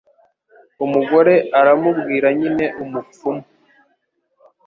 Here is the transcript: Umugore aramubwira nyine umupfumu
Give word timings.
Umugore 0.85 1.33
aramubwira 1.59 2.27
nyine 2.39 2.65
umupfumu 2.83 3.43